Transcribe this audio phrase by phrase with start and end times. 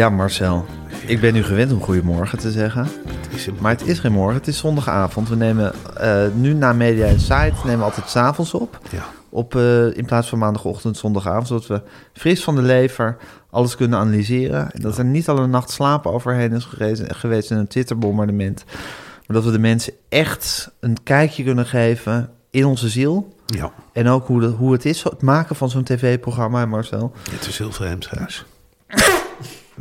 [0.00, 0.66] Ja, Marcel.
[1.06, 2.88] Ik ben nu gewend om goedemorgen te zeggen.
[3.58, 5.28] Maar het is geen morgen, het is zondagavond.
[5.28, 8.78] We nemen eh, nu na Media Insight nemen we altijd s'avonds op.
[8.90, 9.04] Ja.
[9.28, 11.46] op eh, in plaats van maandagochtend, zondagavond.
[11.46, 13.16] Zodat we fris van de lever
[13.50, 14.70] alles kunnen analyseren.
[14.70, 18.64] En dat er niet al een nacht slapen overheen is geweest, geweest in een Twitterbombardement.
[19.26, 23.34] Maar dat we de mensen echt een kijkje kunnen geven in onze ziel.
[23.46, 27.12] Ja, En ook hoe, de, hoe het is, het maken van zo'n tv-programma, Marcel.
[27.30, 28.44] het is heel vreemd, Gijs.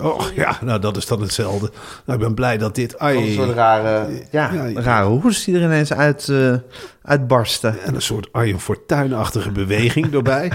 [0.02, 1.72] Oh ja, nou dat is dan hetzelfde.
[2.05, 3.00] Nou, ik ben blij dat dit...
[3.00, 4.81] Ai, Een soort rare, ja, Ja, ja.
[4.81, 6.53] rare hoes die er ineens uit, eh,
[7.02, 7.81] uitbarsten.
[7.81, 10.52] En een soort Arjen Fortuyn-achtige beweging erbij.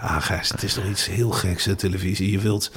[0.00, 2.30] Ja, Gijs, het is toch iets heel geks, hè, televisie.
[2.30, 2.70] Je wilt,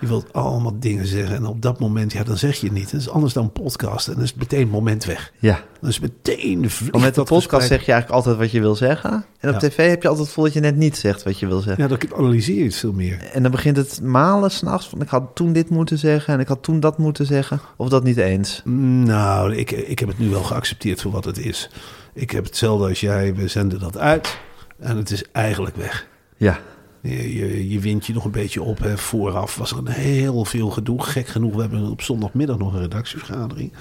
[0.00, 1.36] je wilt allemaal dingen zeggen.
[1.36, 2.90] En op dat moment, ja, dan zeg je het niet.
[2.90, 4.06] Dat is anders dan podcast.
[4.08, 5.32] En dan is het meteen moment weg.
[5.38, 6.60] Ja, Dan is het meteen...
[6.60, 7.68] want met de dat podcast gesprek.
[7.68, 9.10] zeg je eigenlijk altijd wat je wil zeggen.
[9.40, 9.68] En op Ja.
[9.68, 11.82] tv heb je altijd het gevoel dat je net niet zegt wat je wil zeggen.
[11.88, 13.22] Ja, dan analyseer je het veel meer.
[13.32, 16.48] En dan begint het malen s'nachts van ik had toen dit moeten zeggen en ik
[16.48, 17.60] had toen dat moeten zeggen.
[17.76, 18.60] Of dat niet eens.
[18.64, 21.70] Nou, ik, ik heb het nu wel geaccepteerd voor wat het is.
[22.14, 23.34] Ik heb hetzelfde als jij.
[23.34, 24.38] We zenden dat uit.
[24.78, 26.06] En het is eigenlijk weg.
[26.36, 26.58] Ja,
[27.00, 28.78] Je, je, je wint je nog een beetje op.
[28.78, 28.98] Hè.
[28.98, 31.02] Vooraf was er een heel veel gedoe.
[31.02, 33.72] Gek genoeg, we hebben op zondagmiddag nog een redactievergadering.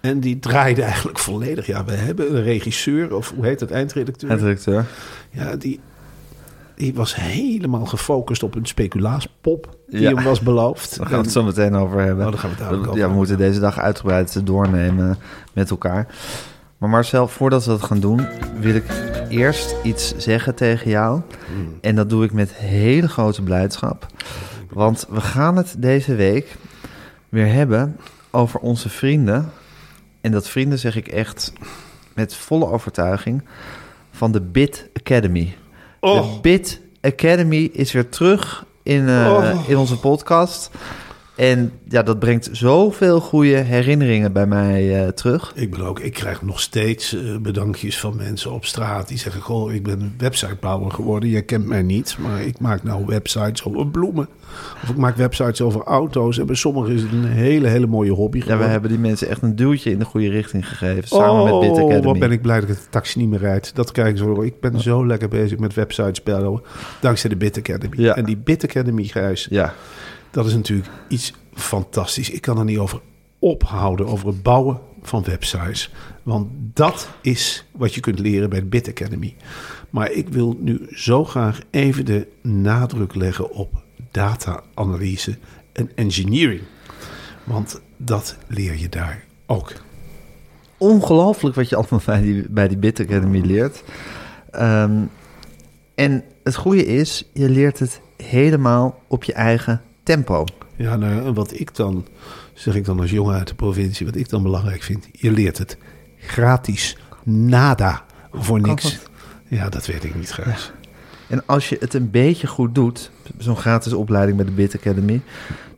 [0.00, 1.66] En die draaide eigenlijk volledig.
[1.66, 4.30] Ja, we hebben een regisseur, of hoe heet het, eindredacteur.
[4.30, 4.86] eindredacteur.
[5.30, 5.80] Ja, die,
[6.74, 10.14] die was helemaal gefocust op een speculaaspop die Ja.
[10.14, 10.96] hem was beloofd.
[10.98, 12.26] Daar gaan we het zo meteen over hebben.
[12.26, 15.18] Oh, gaan we het dadelijk over Ja, we moeten deze dag uitgebreid doornemen
[15.52, 16.06] met elkaar.
[16.80, 18.26] Maar Marcel, voordat we dat gaan doen,
[18.60, 18.84] wil ik
[19.28, 21.20] eerst iets zeggen tegen jou.
[21.46, 21.78] Hmm.
[21.80, 24.06] En dat doe ik met hele grote blijdschap.
[24.70, 26.56] Want we gaan het deze week
[27.28, 27.96] weer hebben
[28.30, 29.52] over onze vrienden.
[30.20, 31.52] En dat vrienden zeg ik echt
[32.14, 33.42] met volle overtuiging
[34.10, 35.56] van de Bit Academy.
[36.00, 36.40] De Oh.
[36.40, 39.68] Bit Academy is weer terug in, eh, Oh.
[39.68, 40.70] in onze podcast.
[41.40, 45.52] En ja, dat brengt zoveel goede herinneringen bij mij eh, terug.
[45.54, 49.40] Ik ben ook, ik krijg nog steeds eh, bedankjes van mensen op straat die zeggen:
[49.40, 51.28] Goh, ik ben websitebouwer geworden.
[51.28, 54.28] Jij kent mij niet, maar ik maak nou websites over bloemen.
[54.82, 56.38] Of ik maak websites over auto's.
[56.38, 58.66] En bij sommigen is het een hele, hele mooie hobby Ja, geworden.
[58.66, 61.08] we hebben die mensen echt een duwtje in de goede richting gegeven.
[61.08, 62.02] Samen met Bit Oh, Academy.
[62.02, 63.74] wat ben ik blij dat ik de taxi niet meer rijd.
[63.74, 64.42] Dat krijg ik zo.
[64.42, 66.62] Ik ben zo lekker bezig met websites bouwen.
[67.00, 67.94] Dankzij de Bit Academy.
[67.96, 68.16] Ja.
[68.16, 69.74] En die Bit Academy, Gijs, Ja,
[70.30, 72.30] dat is natuurlijk iets fantastisch.
[72.30, 73.00] Ik kan er niet over
[73.38, 75.92] ophouden, over het bouwen van websites.
[76.22, 79.34] Want dat is wat je kunt leren bij de Bit Academy.
[79.90, 85.38] Maar ik wil nu zo graag even de nadruk leggen op data-analyse
[85.72, 86.62] en engineering.
[87.44, 89.72] Want dat leer je daar ook.
[90.78, 93.82] ongelooflijk wat je allemaal bij die, bij die Bit Academy leert.
[94.50, 95.02] Ehm,
[95.94, 100.44] en het goede is, je leert het helemaal op je eigen tempo.
[100.76, 102.06] Ja, nou, en wat ik dan,
[102.54, 105.58] zeg ik dan als jongen uit de provincie, wat ik dan belangrijk vind, je leert
[105.58, 105.76] het
[106.18, 108.98] gratis, nada, voor niks.
[109.48, 110.72] Ja, dat weet ik niet, Gijs.
[111.28, 115.20] En als je het een beetje goed doet, zo'n gratis opleiding bij de Bit Academy,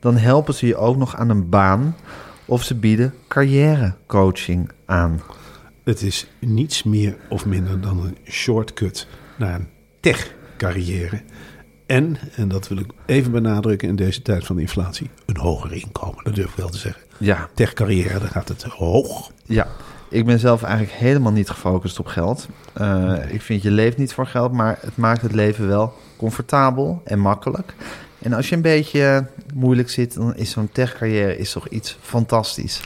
[0.01, 1.97] dan helpen ze je ook nog aan een baan
[2.45, 5.21] of ze bieden carrièrecoaching aan.
[5.85, 9.07] Het is niets meer of minder dan een shortcut
[9.39, 9.69] naar een
[10.01, 11.23] tech-carrière.
[11.93, 16.25] En, en dat wil ik even benadrukken in deze tijd van inflatie, een hoger inkomen.
[16.25, 17.03] Dat durf ik wel te zeggen.
[17.19, 19.31] Ja, Tech-carrière, daar gaat het hoog.
[19.47, 19.67] ja.
[20.09, 22.49] Ik ben zelf eigenlijk helemaal niet gefocust op geld.
[22.73, 27.01] Eh, Ik vind je leeft niet voor geld, maar het maakt het leven wel comfortabel
[27.05, 27.75] en makkelijk.
[28.19, 32.81] En als je een beetje moeilijk zit, dan is zo'n tech-carrière is toch iets fantastisch.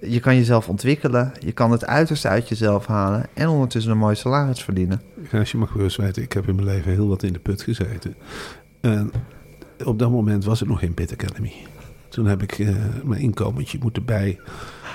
[0.00, 1.32] Je kan jezelf ontwikkelen.
[1.38, 3.26] Je kan het uiterste uit jezelf halen.
[3.34, 5.02] En ondertussen een mooi salaris verdienen.
[5.32, 7.62] Als je mag gerust weten, ik heb in mijn leven heel wat in de put
[7.62, 8.14] gezeten.
[8.80, 9.12] En
[9.84, 11.52] op dat moment was het nog geen Bit Academy.
[12.08, 12.74] Toen heb ik eh,
[13.04, 14.38] mijn inkomentje moeten bij,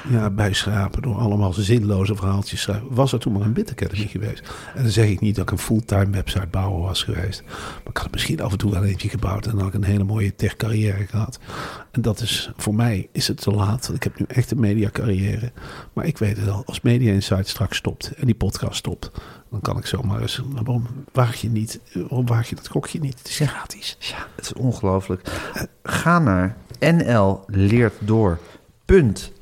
[0.10, 2.94] ja, bijschrapen door allemaal zinloze verhaaltjes schrijven.
[2.94, 4.44] Was er toen maar een Bit Academy geweest.
[4.76, 7.44] En dan zeg ik niet dat ik een fulltime website bouwer was geweest.
[7.48, 9.46] Maar ik had misschien af en toe wel eentje gebouwd.
[9.46, 11.40] En dan had ik een hele mooie tech carrière gehad.
[11.92, 13.86] En dat is, voor mij is het te laat.
[13.88, 15.52] Want ik heb nu echt een media carrière.
[15.94, 19.12] Maar ik weet het al, als Media Insight straks stopt en die podcast stopt.
[19.50, 23.18] Dan kan ik zomaar eens, waarom waag je niet, waarom waag je dat gokje niet?
[23.18, 23.98] Het is gratis.
[24.00, 25.22] Ja, het is ongelooflijk.
[25.84, 26.58] Ga naar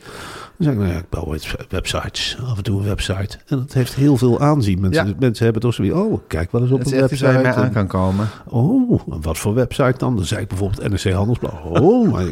[0.57, 3.39] Dan zeg ik, nou ja, ik bouw webs- websites, af en toe een website.
[3.47, 4.81] En dat heeft heel veel aanzien.
[4.81, 5.15] Mensen, Ja.
[5.19, 7.59] mensen hebben toch zoiets, oh, kijk wel eens op is een iets waar je website.
[7.59, 8.29] mee aan kan komen.
[8.49, 10.17] Oh, wat voor website dan?
[10.17, 11.53] Dan zei ik bijvoorbeeld NRC Handelsblad.
[11.65, 12.25] Oh, maar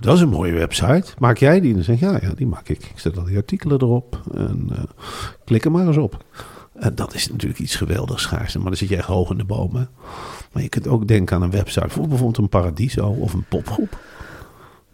[0.00, 1.04] dat is een mooie website.
[1.18, 1.74] Maak jij die?
[1.74, 2.84] Dan zeg ik, ja, ja, die maak ik.
[2.84, 4.78] Ik zet al die artikelen erop en eh,
[5.44, 6.24] klik er maar eens op.
[6.74, 8.54] En dat is natuurlijk iets geweldigs schaars.
[8.56, 9.88] Maar dan zit je echt hoog in de bomen.
[10.52, 13.98] Maar je kunt ook denken aan een website voor bijvoorbeeld een Paradiso of een popgroep.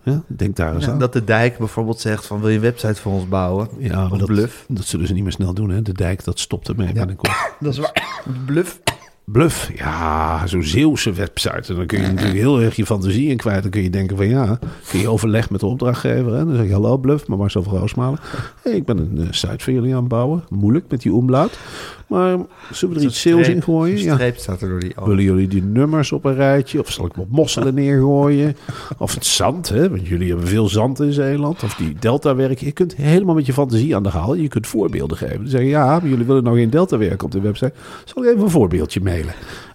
[0.04, 0.98] Ja, denk daar eens Ja, aan.
[0.98, 3.68] dat de dijk bijvoorbeeld zegt van wil je een website voor ons bouwen?
[3.78, 4.64] ja, maar Of dat, bluff.
[4.68, 5.70] dat zullen ze niet meer snel doen.
[5.70, 5.82] Hè?
[5.82, 7.32] De dijk, dat stopt ermee binnenkort.
[7.60, 8.22] Dat is waar.
[8.46, 8.80] Bluff.
[9.24, 11.72] Bluff, ja, zo'n Zeeuwse website.
[11.72, 13.62] En dan kun je natuurlijk heel erg je fantasie in kwijt.
[13.62, 14.58] Dan kun je denken van ja,
[14.88, 16.32] kun je overleg met de opdrachtgever.
[16.32, 16.44] Hè?
[16.44, 18.18] Dan zeg je hallo Bluff, maar Marcel van Roosmalen.
[18.62, 20.44] Hey, ik ben een eh, site voor jullie aan het bouwen.
[20.48, 21.58] Moeilijk met die omlaut.
[22.06, 22.38] Maar
[22.72, 23.98] zullen we er iets Zeeuws in gooien?
[23.98, 24.32] Ja.
[24.36, 24.92] staat er door die.
[25.04, 26.80] Willen jullie die nummers op een rijtje?
[26.80, 28.56] Of zal ik wat mosselen neergooien?
[28.98, 29.90] Of het zand, hè?
[29.90, 31.62] want jullie hebben veel zand in Zeeland.
[31.62, 32.66] Of die deltawerken.
[32.66, 34.34] Je kunt helemaal met je fantasie aan de haal.
[34.34, 35.38] Je kunt voorbeelden geven.
[35.38, 37.72] Dan zeggen ja, maar jullie willen nou geen deltawerk op de website.
[38.04, 39.21] Zal ik even een voorbeeldje mailen?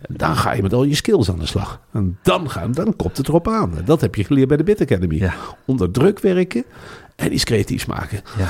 [0.09, 1.79] Dan ga je met al je skills aan de slag.
[1.94, 3.77] En dan, gaan, dan komt het erop aan.
[3.77, 5.15] En Dat heb je geleerd bij de Bit Academy.
[5.15, 5.33] Ja.
[5.65, 6.63] Onder druk werken
[7.15, 8.21] en iets creatiefs maken.
[8.38, 8.47] Ja.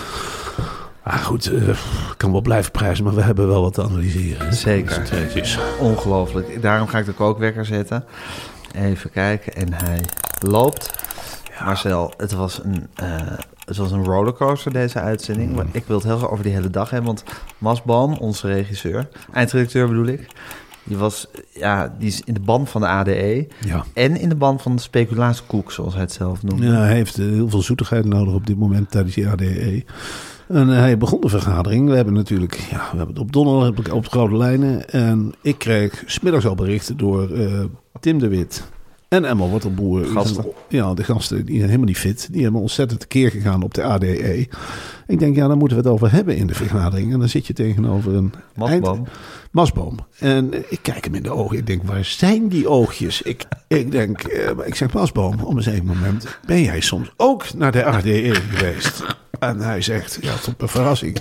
[1.04, 1.78] Ah, goed, eh, ik
[2.18, 4.54] kan wel blijven prijzen, maar we hebben wel wat te analyseren.
[4.54, 5.36] Zeker.
[5.36, 6.62] Is- Ongelooflijk.
[6.62, 8.04] Daarom ga ik de kookwekker zetten.
[8.76, 9.54] Even kijken.
[9.56, 10.02] En hij
[10.40, 11.06] loopt.
[11.66, 13.10] Marcel, het was een, eh,
[13.66, 15.56] het was een rollercoaster deze uitzending.
[15.56, 17.08] Maar ik wil het heel graag over die hele dag hebben.
[17.08, 17.24] Want
[17.58, 20.28] Mas Boom, onze regisseur, eindredacteur bedoel ik...
[20.88, 23.86] Die, was, ja, die is in de band van de ADE Ja.
[23.94, 26.66] en in de band van de speculatiekoek, zoals hij het zelf noemde.
[26.66, 29.84] Ja, hij heeft eh, heel veel zoetigheid nodig op dit moment tijdens die ADE.
[30.48, 31.90] En eh, hij begon de vergadering.
[31.90, 34.90] We hebben natuurlijk, ja, we hebben het op donderdag op de grote lijnen.
[34.90, 37.64] En ik kreeg smiddags al berichten door eh,
[38.00, 38.64] Tim de Wit
[39.10, 40.06] en Emma Wortelboer.
[40.06, 40.46] Gasten.
[40.70, 42.28] Ja, de gasten, die zijn helemaal niet fit.
[42.32, 44.48] Die hebben ontzettend tekeer gegaan op de ADE.
[45.08, 47.14] Ik denk, ja, daar moeten we het over hebben in de vergadering.
[47.14, 49.08] En dan zit je tegenover een Masboom.
[49.52, 49.98] Masboom.
[50.20, 51.58] En ik kijk hem in de ogen.
[51.58, 53.22] Ik denk, waar zijn die oogjes?
[53.22, 56.40] Ik, ik denk, eh, ik zeg, Masboom, op een zeker moment...
[56.46, 59.04] ben jij soms ook naar de ADE geweest?
[59.40, 61.18] En hij zegt, ja, tot mijn verrassing.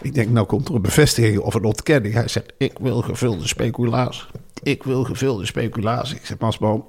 [0.00, 2.14] Ik denk, nou komt er een bevestiging of een ontkenning.
[2.14, 4.24] Hij zegt, ik wil gevulde speculatie.
[4.62, 6.16] Ik wil gevulde speculatie.
[6.16, 6.84] Ik zeg, Masboom,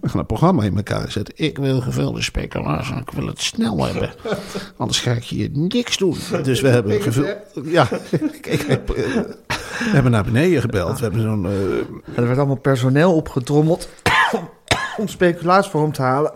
[0.00, 1.34] we gaan een programma in elkaar zetten.
[1.36, 2.96] Ik wil gevulde speculatie.
[2.96, 4.10] Ik wil het snel hebben.
[4.76, 6.16] Anders ga ik hier niks doen.
[6.42, 7.36] Dus we hebben gevuld.
[7.64, 7.88] Ja,
[8.42, 9.34] ik, heb, we
[9.92, 10.96] hebben naar beneden gebeld.
[10.98, 11.46] We hebben zo'n.
[11.46, 13.88] eh, En er werd allemaal personeel opgetrommeld
[14.98, 16.32] om speculatie voor hem te halen.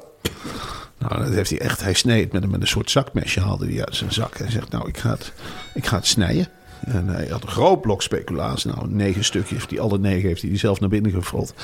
[0.98, 1.80] nou, dat heeft hij echt.
[1.82, 3.40] Hij sneed met een, met een soort zakmesje.
[3.40, 4.38] Haalde hij uit zijn zak.
[4.38, 5.32] Hij zegt: Nou, ik ga het,
[5.74, 6.48] ik ga het snijden.
[6.80, 8.70] En hij had een groot blok speculatie.
[8.70, 9.66] Nou, negen stukjes.
[9.66, 11.54] Die alle negen heeft hij die zelf naar binnen gevuld.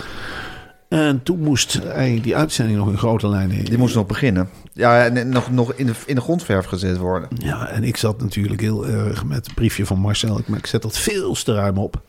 [0.93, 3.65] En toen moest hij die uitzending nog in grote lijnen.
[3.65, 4.49] Die moest nog beginnen.
[4.73, 7.29] Ja, en nog, nog in, de, in de grondverf gezet worden.
[7.39, 10.39] Ja, en ik zat natuurlijk heel erg met het briefje van Marcel.
[10.39, 12.01] Ik, maar ik zet dat veel te ruim op.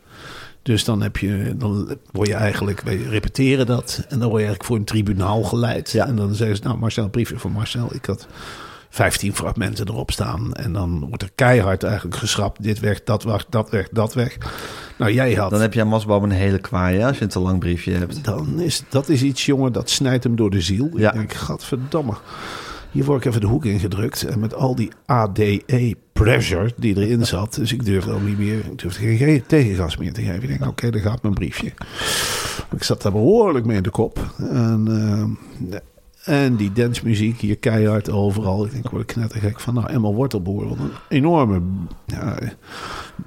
[0.62, 4.04] Dus dan, heb je, dan word je eigenlijk, wij repeteren dat.
[4.08, 5.90] En dan word je eigenlijk voor een tribunaal geleid.
[5.90, 6.06] Ja.
[6.06, 7.94] En dan zeggen ze, nou Marcel, briefje van Marcel.
[7.94, 8.26] Ik had
[8.94, 10.52] 15 fragmenten erop staan.
[10.52, 12.62] En dan wordt er keihard eigenlijk geschrapt.
[12.62, 14.36] Dit weg, dat weg, dat weg, dat weg.
[14.98, 15.50] Nou, jij had...
[15.50, 18.24] Dan heb je aan Masboom een hele kwaai, als je een te lang briefje hebt.
[18.24, 20.90] Dan is dat is iets, jongen, dat snijdt hem door de ziel.
[20.96, 21.08] Ja.
[21.12, 22.12] Ik denk, gadverdamme.
[22.90, 24.22] Hier word ik even de hoek ingedrukt.
[24.22, 27.54] En met al die ADE pressure die erin zat.
[27.54, 30.42] Dus ik durfde ook niet meer, ik durfde geen ge- tegengas meer te geven.
[30.42, 31.72] Ik denk, oké, daar gaat mijn briefje.
[32.74, 34.18] Ik zat daar behoorlijk mee in de kop.
[34.38, 35.38] En,
[36.24, 38.64] En die dancemuziek hier keihard overal.
[38.64, 39.74] Ik denk, word ik knettergek van.
[39.74, 40.78] Nou, Emma Wortelboer, een
[41.08, 41.60] enorme
[42.06, 42.38] ja,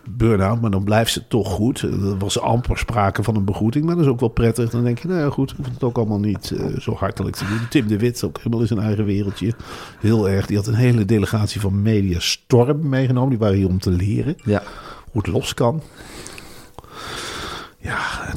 [0.09, 0.61] burn-out.
[0.61, 1.81] Maar dan blijft ze toch goed.
[1.81, 3.85] Er was amper sprake van een begroeting.
[3.85, 4.69] Maar dat is ook wel prettig.
[4.69, 5.51] Dan denk je, nou ja, goed.
[5.51, 7.67] Ik hoef het ook allemaal niet eh, zo hartelijk te doen.
[7.69, 9.53] Tim de Wit, ook helemaal in zijn eigen wereldje.
[9.99, 10.45] Heel erg.
[10.45, 13.29] Die had een hele delegatie van Media Storm meegenomen.
[13.29, 14.63] Die waren hier om te leren Ja.
[15.11, 15.81] hoe het los kan.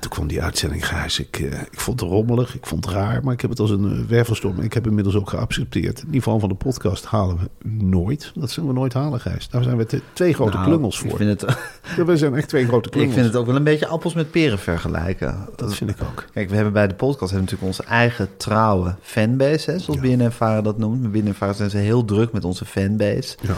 [0.00, 1.18] Toen kwam die uitzending, Gijs.
[1.18, 3.70] Ik, eh, ik vond het rommelig, ik vond het raar, maar ik heb het als
[3.70, 4.60] een uh, wervelstorm.
[4.60, 6.00] Ik heb inmiddels ook geaccepteerd.
[6.00, 8.32] Het niveau van de podcast halen we nooit.
[8.34, 9.48] Dat zullen we nooit halen, Gijs.
[9.48, 11.18] Daar zijn we te- twee grote Nou, klungels Ik voor.
[11.18, 11.56] vind, het,
[11.96, 13.14] Ja, we zijn echt twee grote ik klungels.
[13.14, 15.48] vind het ook wel een beetje appels met peren vergelijken.
[15.56, 16.24] Dat vind ik ook.
[16.32, 20.16] Kijk, we hebben bij de podcast hebben natuurlijk onze eigen trouwe fanbase, hè, zoals Ja.
[20.16, 21.12] BNN-Varen dat noemt.
[21.12, 23.36] BNN-Varen zijn ze heel druk met onze fanbase.
[23.40, 23.54] Ja.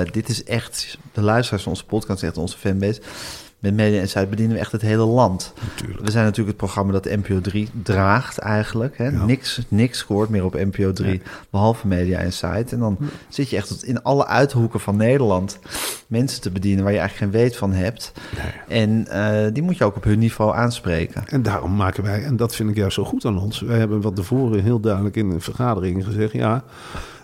[0.00, 3.00] Eh, dit is echt, de luisteraars van onze podcast, is echt onze fanbase.
[3.58, 5.52] Met Media en Zuid bedienen we echt het hele land.
[5.74, 6.04] Natuurlijk.
[6.04, 8.98] We zijn natuurlijk het programma dat NPO 3 draagt eigenlijk.
[8.98, 9.08] Hè?
[9.08, 9.24] Ja.
[9.24, 12.72] Niks, niks scoort meer op NPO 3, behalve Media Insight.
[12.72, 12.98] En dan
[13.28, 15.58] zit je echt tot in alle uithoeken van Nederland
[16.06, 18.12] mensen te bedienen waar je eigenlijk geen weet van hebt.
[18.68, 21.22] En eh, die moet je ook op hun niveau aanspreken.
[21.26, 23.60] En daarom maken wij, en dat vind ik juist zo goed aan ons.
[23.60, 26.32] Wij hebben wat tevoren heel duidelijk in een vergadering gezegd.
[26.32, 26.64] Ja,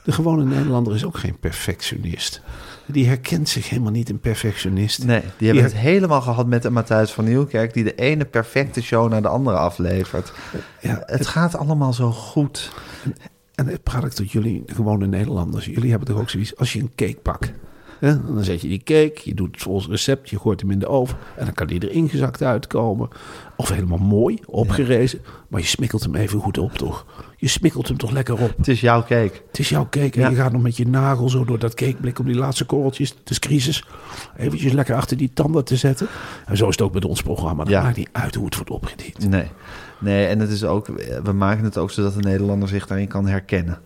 [0.05, 2.43] de gewone Nederlander is ook geen perfectionist.
[2.87, 5.05] Die herkent zich helemaal niet in perfectionist.
[5.05, 7.75] Nee, die hebben het helemaal gehad met de Matthijs van Nieuwkerk...
[7.75, 10.33] die de ene perfecte show naar de andere aflevert.
[10.81, 12.73] Ja, Het gaat allemaal zo goed.
[13.55, 15.65] En praat ik tot jullie, gewone Nederlanders.
[15.65, 17.53] Jullie hebben toch ook zoiets, als je een cake pakt.
[17.99, 20.79] Hè, dan zet je die cake, je doet het volgens recept, je gooit hem in
[20.79, 21.19] de oven.
[21.37, 23.09] En dan kan die er ingezakt uitkomen.
[23.57, 25.21] Of helemaal mooi, opgerezen.
[25.49, 27.07] Maar je smikkelt hem even goed op, toch?
[27.45, 28.57] Je smikkelt hem toch lekker op.
[28.57, 29.33] Het is jouw cake.
[29.47, 30.29] Het is jouw cake en Ja.
[30.29, 33.31] je gaat nog met je nagel zo door dat cakeblik om die laatste korreltjes, het
[33.31, 33.85] is crisis,
[34.37, 36.07] eventjes lekker achter die tanden te zetten.
[36.47, 37.65] En zo is het ook met ons programma.
[37.65, 37.83] Dat Ja.
[37.83, 39.29] maakt niet uit hoe het wordt opgediend.
[39.29, 39.47] Nee.
[39.99, 40.87] nee, en het is ook,
[41.25, 43.79] we maken het ook zodat de Nederlander zich daarin kan herkennen.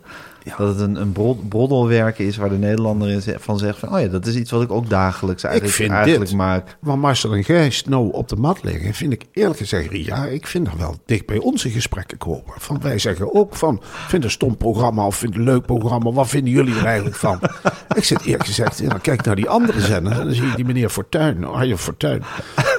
[0.49, 0.57] Ja.
[0.57, 3.95] Dat het een, een brod- broddelwerk is waar de Nederlander in van zegt van...
[3.95, 6.77] oh ja, dat is iets wat ik ook dagelijks eigenlijk, vind eigenlijk dit- maak.
[6.81, 10.47] Waar Marcel en Gijs nou op de mat liggen, vind ik eerlijk gezegd, ja, ik
[10.47, 12.43] vind dat wel dicht bij onze gesprekken komen.
[12.57, 16.29] Van wij zeggen ook van, vind een stom programma of vind een leuk programma, wat
[16.29, 17.41] vinden jullie er eigenlijk van?
[17.97, 20.65] ik zit eerlijk gezegd, dan kijk naar die andere zender en dan zie je die
[20.65, 22.23] meneer Fortuyn, Arjen Fortuyn.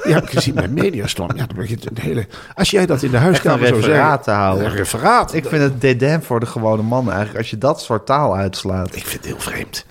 [0.04, 1.32] Die heb ik gezien bij Mediastorm.
[1.36, 3.94] Ja, dan begint een hele, als jij dat in de huiskamer een zou zeggen.
[3.94, 4.66] referaat te houden.
[4.66, 5.34] Een referaat.
[5.34, 7.38] Ik vind het dédain voor de gewone man eigenlijk...
[7.38, 8.96] als je dat soort taal uitslaat.
[8.96, 9.86] Ik vind het heel vreemd.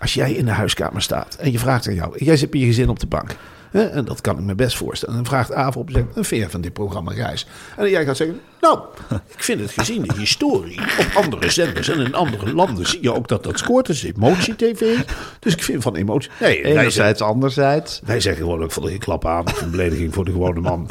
[0.00, 2.66] Als jij in de huiskamer staat en je vraagt aan jou, jij zit met je
[2.66, 3.36] gezin op de bank.
[3.70, 5.14] Hè, en dat kan ik me best voorstellen.
[5.14, 7.46] En dan vraagt Aaf op, zegt, een veer van dit programma Reis.
[7.76, 8.78] En jij gaat zeggen, nou,
[9.36, 13.14] ik vind het gezien de historie op andere zenders en in andere landen zie je
[13.14, 13.86] ook dat dat scoort.
[13.86, 14.98] Dat is emotie-tv.
[15.38, 16.30] Dus ik vind van emotie...
[16.40, 18.00] Nee, wij zeggen, Enerzijds, anderzijds.
[18.04, 19.44] wij zeggen gewoon ook van, ik klap aan.
[19.62, 20.88] Een belediging voor de gewone man.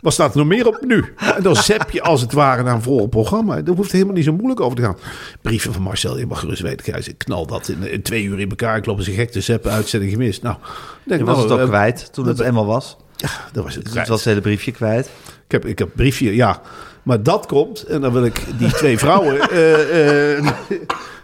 [0.00, 1.14] Wat staat er nog meer op nu?
[1.16, 3.62] En dan zap je als het ware naar een vol programma.
[3.62, 4.96] Daar hoeft helemaal niet zo moeilijk over te gaan.
[5.42, 7.06] Brieven van Marcel, je mag gerust weten.
[7.06, 8.76] Ik knal dat in, in twee uur in elkaar.
[8.76, 10.42] Ik loop eens een gek te zappen, uitzending gemist.
[10.42, 10.56] Nou,
[11.04, 12.96] denk Je nou, was het ook eh, kwijt toen het eenmaal was.
[13.16, 13.82] Ja, dat was het.
[13.82, 14.08] Dus kwijt.
[14.08, 15.06] het was het hele briefje kwijt.
[15.44, 16.60] Ik heb, ik heb briefje, ja.
[17.02, 19.40] Maar dat komt, en dan wil ik die twee vrouwen.
[19.50, 20.44] eh, eh,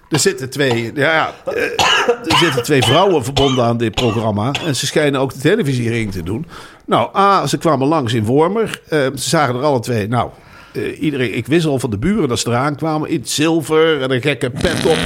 [0.08, 1.34] er zitten twee, ja,
[2.24, 4.52] er zitten twee vrouwen verbonden aan dit programma.
[4.66, 6.46] En ze schijnen ook de televisiering te doen.
[6.86, 8.80] Nou, A, ze kwamen langs in Wormer.
[8.88, 10.30] Eh, ze zagen er alle twee, nou,
[10.72, 13.08] eh, iedereen, ik wist al van de buren dat ze eraan kwamen.
[13.10, 14.98] In zilver en een gekke pet op.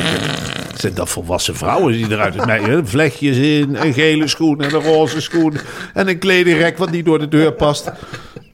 [0.75, 2.81] Zijn dat volwassen vrouwen die eruit het mij?
[2.85, 5.55] Vlechtjes in, een gele schoen en een roze schoen.
[5.95, 7.91] En een kledingrek wat niet door de deur past.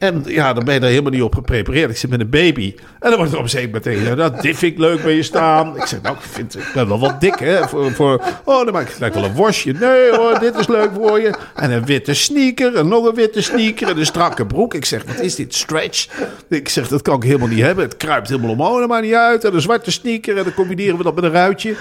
[0.04, 1.90] En ja, dan ben je daar helemaal niet op geprepareerd.
[1.90, 2.74] Ik zit met een baby.
[3.00, 5.76] En dan wordt er op een je, Nou, dit vind ik leuk bij je staan.
[5.76, 7.68] Ik zeg, nou, ik, vind, ik ben wel wat dik, hè.
[7.68, 9.72] Voor, voor, oh, dan maak ik gelijk wel een worstje.
[9.72, 11.34] Nee hoor, dit is leuk voor je.
[11.54, 12.76] En een witte sneaker.
[12.76, 13.88] En nog een witte sneaker.
[13.88, 14.74] En een strakke broek.
[14.74, 15.54] Ik zeg, wat is dit?
[15.54, 16.08] Stretch?
[16.48, 17.84] Ik zeg, dat kan ik helemaal niet hebben.
[17.84, 18.78] Het kruipt helemaal omhoog.
[18.78, 19.44] Dat maakt niet uit.
[19.44, 20.36] En een zwarte sneaker.
[20.36, 21.76] En dan combineren we dat met een ruitje.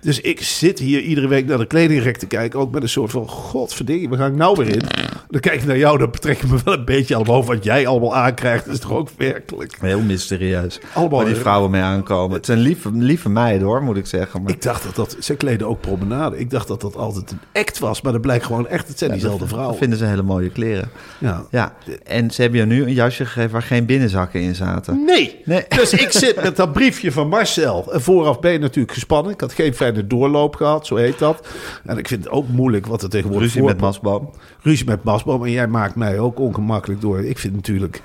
[0.00, 2.60] Dus ik zit hier iedere week naar de kledingrek te kijken.
[2.60, 4.82] Ook met een soort van, godverdikke, waar ga ik nou weer in?
[5.28, 7.86] Dan kijk ik naar jou, dan betrek ik me wel een beetje over wat jij
[7.86, 8.66] allemaal aankrijgt.
[8.66, 9.76] Is toch ook werkelijk.
[9.80, 10.80] Heel mysterieus.
[10.92, 12.36] Allemaal- waar die vrouwen mee aankomen.
[12.36, 14.42] Het zijn lieve, lieve meiden hoor, moet ik zeggen.
[14.42, 16.38] Maar Ik dacht dat dat, ze kleden ook promenade.
[16.38, 19.10] Ik dacht dat dat altijd een act was, maar dat blijkt gewoon echt, het zijn
[19.10, 19.76] diezelfde dat vrouwen.
[19.76, 20.90] vinden ze hele mooie kleren.
[21.18, 21.44] Ja.
[21.50, 21.72] Ja,
[22.04, 25.04] en ze hebben je nu een jasje gegeven waar geen binnenzakken in zaten.
[25.04, 25.40] Nee.
[25.44, 25.64] Nee.
[25.76, 27.92] Dus ik zit met dat briefje van Marcel.
[27.92, 29.32] En vooraf ben je natuurlijk gespannen.
[29.32, 31.46] Ik had geen fijne doorloop gehad, zo heet dat.
[31.84, 34.30] En ik vind het ook moeilijk wat er tegenwoordig Ruzie met Masboom.
[34.62, 35.44] Ruzie met Masboom.
[35.44, 37.24] En jij maakt mij ook ongemakkelijk door.
[37.24, 38.02] Ik vind natuurlijk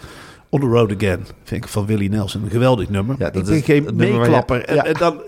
[0.53, 2.43] On the Road Again, vind ik van Willie Nelson.
[2.43, 3.15] Een geweldig nummer.
[3.19, 4.65] Ja, dat ik is geen waar je- meeklapper.
[4.65, 4.85] En, Ja.
[4.85, 5.21] en dan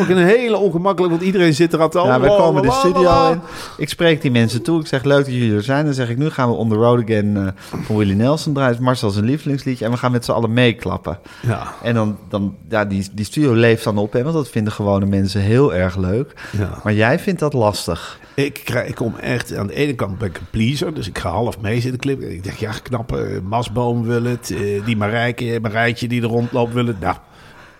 [0.00, 2.70] ook een hele ongemakkelijk, want iedereen zit er aan te Ja, we oh, komen de
[2.70, 3.40] studio in.
[3.76, 4.80] Ik spreek die mensen toe.
[4.80, 5.84] Ik zeg, leuk dat jullie er zijn.
[5.84, 7.46] Dan zeg ik, nu gaan we On The Road Again eh,
[7.84, 8.70] van Willie Nelson draaien.
[8.72, 9.84] Het is Marcel zijn lievelingsliedje.
[9.84, 11.18] En we gaan met z'n allen meeklappen.
[11.42, 11.74] Ja.
[11.82, 15.06] En dan, dan ja, die, die studio leeft dan op, hè, want dat vinden gewone
[15.06, 16.32] mensen heel erg leuk.
[16.58, 16.80] Ja.
[16.84, 18.18] Maar jij vindt dat lastig.
[18.34, 21.18] Ik, krijg, ik kom echt, aan de ene kant ben ik een pleaser, dus ik
[21.18, 22.32] ga half mee zitten klippen.
[22.32, 26.86] Ik denk, ja, knappe Masboom wil het, eh, die Marijke, Marijtje die er rondloopt wil
[26.86, 27.00] het.
[27.00, 27.16] Nou,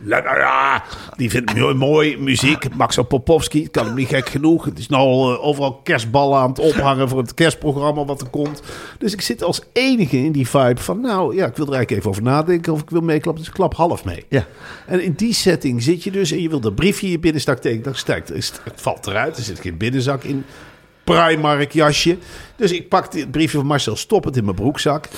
[0.02, 0.84] la.
[1.16, 2.74] die vindt mooi, mooi, muziek.
[2.74, 4.64] Maxo Popovski, kan hem niet gek genoeg.
[4.64, 8.28] Het is nou al, eh, overal kerstballen aan het ophangen voor het kerstprogramma wat er
[8.28, 8.62] komt.
[8.98, 11.90] Dus ik zit als enige in die vibe van, nou ja, ik wil er eigenlijk
[11.90, 13.42] even over nadenken of ik wil meeklappen.
[13.42, 14.24] Dus ik klap half mee.
[14.28, 14.46] Ja.
[14.86, 17.58] En in die setting zit je dus en je wil dat briefje in je binnenzak
[17.58, 17.84] tekenen.
[17.84, 19.36] Dan stijgt, het valt eruit.
[19.36, 20.44] Er zit geen binnenzak in.
[21.04, 22.18] Primark jasje.
[22.60, 25.08] Dus ik pak het briefje van Marcel, stop het in mijn broekzak.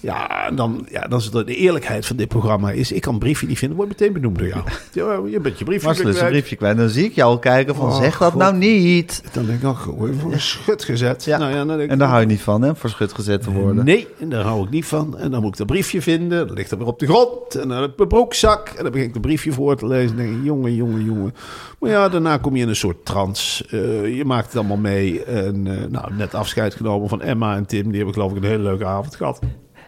[0.00, 2.92] Ja, en dan, ja, dan is het de eerlijkheid van dit programma is...
[2.92, 4.62] ik kan een briefje niet vinden, wordt meteen benoemd door jou.
[4.92, 6.76] Ja, je bent je briefje Marcel is een briefje kwijt.
[6.76, 8.40] Dan zie ik jou al kijken van, Oh, zeg dat God.
[8.40, 9.22] nou niet.
[9.32, 11.24] Dan denk ik, oh, gooi voor een schut gezet.
[11.24, 11.38] Ja.
[11.38, 13.50] Nou ja, dan denk En daar hou je niet van, hè, voor schut gezet te
[13.50, 13.84] worden.
[13.84, 15.18] Nee, en daar hou ik niet van.
[15.18, 16.46] En dan moet ik dat briefje vinden.
[16.46, 17.54] Dan ligt het weer op de grond.
[17.54, 18.68] En dan heb ik mijn broekzak.
[18.68, 20.18] En dan begin ik het briefje voor te lezen.
[20.18, 21.34] En denk ik, jongen, jongen, jongen.
[21.78, 23.64] Maar ja, daarna kom je in een soort trance.
[23.70, 25.24] Eh, je maakt het allemaal mee.
[25.24, 27.86] En eh, nou, net afscheid genomen van Emma en Tim.
[27.86, 29.40] Die hebben geloof ik een hele leuke avond gehad.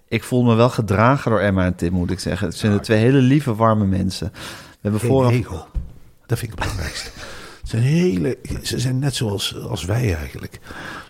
[0.08, 2.46] Ik voel me wel gedragen door Emma en Tim, moet ik zeggen.
[2.46, 4.30] Het zijn de twee hele lieve, warme mensen.
[4.32, 5.32] We hebben Geen vooraf...
[5.32, 5.66] ego.
[6.26, 7.10] Dat vind ik het belangrijkste.
[7.60, 10.60] Het zijn hele, ze zijn net zoals als wij eigenlijk.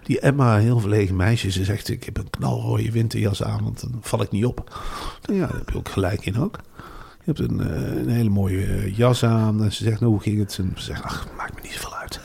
[0.03, 3.99] Die Emma, heel verlegen meisje, ze zegt: Ik heb een knalrode winterjas aan, want dan
[4.01, 4.81] val ik niet op.
[5.27, 6.59] Nou ja, daar heb je ook gelijk in ook.
[7.25, 9.63] Je hebt een, eh, een hele mooie eh, jas aan.
[9.63, 10.59] En ze zegt: Nou, hoe ging het?
[10.59, 12.21] En ze zegt: Ach, maakt me niet zoveel uit.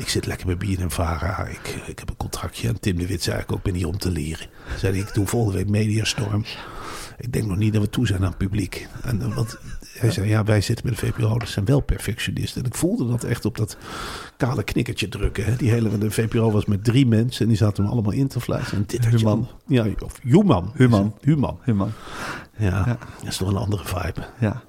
[0.00, 1.46] Ik zit lekker bij Bien en Vara.
[1.46, 2.68] Ik, ik heb een contractje.
[2.68, 4.46] En Tim de Wit zei ik ook: ben hier om te leren.
[4.76, 6.44] Zei ik doe volgende week Mediastorm.
[7.18, 8.86] Ik denk nog niet dat we toe zijn aan het publiek.
[9.02, 9.58] En, eh, want
[9.98, 12.62] hij zei, ja, wij zitten met de VPRO, dat zijn wel perfectionisten.
[12.62, 13.76] En ik voelde dat echt op dat
[14.36, 15.44] kale knikkertje drukken.
[15.44, 15.56] Hè.
[15.56, 18.40] Die hele, de VPRO was met drie mensen en die zaten hem allemaal in te
[18.40, 18.76] fluiten.
[18.76, 19.48] En dit Human.
[19.66, 20.72] Ja, of Human.
[20.74, 21.14] Human.
[21.20, 21.58] Human.
[21.62, 21.92] Human.
[22.58, 22.84] Ja,
[23.18, 24.26] dat is toch een andere vibe.
[24.40, 24.62] Ja.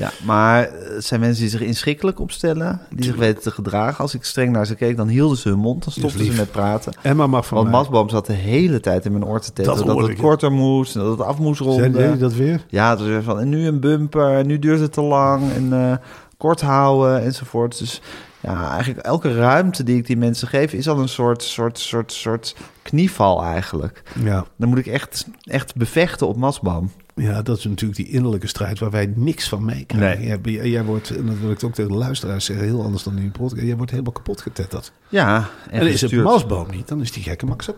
[0.00, 3.98] Ja, maar het zijn mensen die zich inschikkelijk opstellen, die zich weten te gedragen.
[3.98, 6.50] Als ik streng naar ze keek, dan hielden ze hun mond, dan stopten ze met
[6.50, 6.92] praten.
[7.02, 7.78] Emma mag van Want mij.
[7.78, 11.10] Masboom zat de hele tijd in mijn oor te tetteren Dat het korter moest dat
[11.10, 11.92] het af moest ronden.
[11.92, 12.64] deed hij dat weer?
[12.68, 15.52] Ja, het was weer van, en nu een bumper, en nu duurt het te lang,
[15.52, 15.96] en eh,
[16.36, 17.78] kort houden, enzovoort.
[17.78, 18.00] Dus
[18.40, 22.12] ja, eigenlijk elke ruimte die ik die mensen geef, is al een soort, soort, soort,
[22.12, 24.02] soort knieval eigenlijk.
[24.22, 24.44] Ja.
[24.56, 26.90] Dan moet ik echt, echt bevechten op Masboom.
[27.14, 30.40] ja, dat is natuurlijk die innerlijke strijd waar wij niks van meekrijgen.
[30.42, 30.54] Nee.
[30.54, 33.16] Jij, jij wordt, en dat wil ik ook tegen de luisteraars zeggen, heel anders dan
[33.16, 33.62] in die podcast.
[33.62, 34.92] Jij wordt helemaal kapot getetterd.
[35.08, 36.12] Ja, En, is het.
[36.12, 37.70] Masboom niet, dan is die gekke Max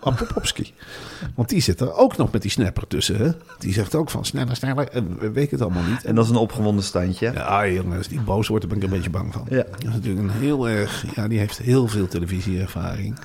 [0.00, 0.74] Apopopski.
[1.36, 3.16] Want die zit er ook nog met die snapper tussen.
[3.16, 3.30] Hè?
[3.58, 4.88] Die zegt ook van sneller, sneller.
[4.88, 6.04] En we weten het allemaal niet.
[6.04, 7.32] En dat is een opgewonden standje.
[7.34, 9.46] Ja, jongen, als die boos wordt, daar ben ik een beetje bang van.
[9.48, 9.56] Ja.
[9.70, 11.04] Dat is natuurlijk een heel erg...
[11.14, 13.18] Ja, die heeft heel veel televisieervaring.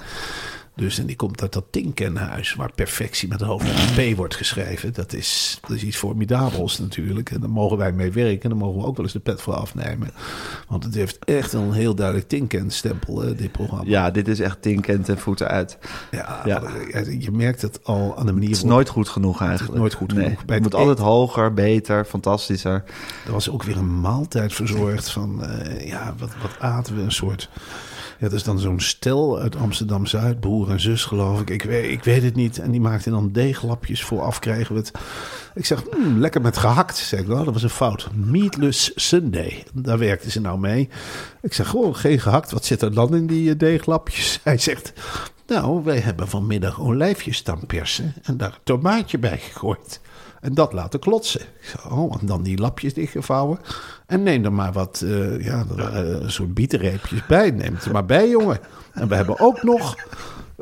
[0.75, 4.93] Dus en die komt uit dat Tinkenhuis, waar perfectie met een hoofdletter P wordt geschreven.
[4.93, 7.31] Dat is, dat is iets formidabels natuurlijk.
[7.31, 8.41] En daar mogen wij mee werken.
[8.41, 10.09] En daar mogen we ook wel eens de pet voor afnemen.
[10.67, 13.83] Want het heeft echt een heel duidelijk Tinken-stempel, dit programma.
[13.87, 15.77] Ja, dit is echt tinken ten voeten uit.
[16.11, 16.61] Ja, Ja.
[17.19, 19.77] je merkt het al aan de manier Het is nooit goed genoeg eigenlijk.
[19.79, 20.45] nooit goed Nee, genoeg.
[20.45, 22.83] Bij het het moet altijd hoger, beter, fantastischer.
[23.25, 27.01] Er was ook weer een maaltijd verzorgd van, eh, ja, wat, wat aten we?
[27.01, 27.49] Een soort,
[28.19, 31.49] dat is dan zo'n stel uit Amsterdam-Zuid, broer en zus geloof ik.
[31.49, 32.59] Ik weet, ik weet het niet.
[32.59, 34.91] En die maakten dan deeglapjes vooraf, kregen we het.
[35.53, 36.97] Ik zeg, "Hmm, lekker met gehakt.
[36.97, 38.09] Zeg ik, nou, dat was een fout.
[38.13, 39.63] Meatless Sunday.
[39.73, 40.89] Daar werkten ze nou mee.
[41.41, 42.51] Ik zeg, gewoon geen gehakt.
[42.51, 44.39] Wat zit er dan in die eh, deeglapjes?
[44.43, 44.93] Hij zegt,
[45.47, 49.99] nou, wij hebben vanmiddag olijfjes staan persen en daar tomaatje bij gegooid.
[50.45, 51.41] En dat laten klotsen.
[51.41, 53.59] Ik oh, en dan die lapjes dichtgevouwen.
[54.05, 57.51] En neem er maar wat, eh, ja, er een soort bietenreepjes bij.
[57.51, 58.59] Neem het er maar bij, jongen.
[58.93, 59.95] En we hebben ook nog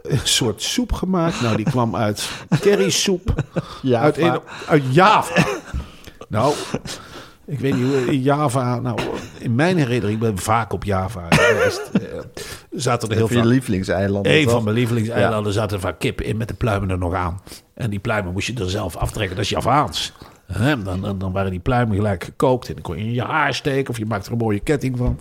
[0.02, 1.41] een soort soep gemaakt.
[1.41, 3.34] Nou, die kwam uit currysoep.
[3.82, 4.04] Java.
[4.04, 5.46] Uit, een- uit Java.
[6.28, 6.54] Nou,
[7.46, 8.80] ik weet niet hoe in Java...
[8.80, 9.00] Nou,
[9.39, 11.82] in mijn herinnering, ik ben vaak op Java geweest.
[11.93, 12.02] eh,
[12.72, 13.52] zaten er heel Heel je veel...
[13.52, 14.26] lievelingseiland.
[14.28, 14.52] Een toch?
[14.52, 17.41] van mijn lievelingseilanden zaten vaak kippen in met de pluimen er nog aan.
[17.74, 19.36] En die pluimen moest je er zelf aftrekken.
[19.36, 20.14] Dat is Javaans.
[20.84, 22.68] Dan, dan, dan waren die pluimen gelijk gekookt.
[22.68, 23.90] En dan kon je in je haar steken.
[23.90, 25.20] Of je maakte er een mooie ketting van.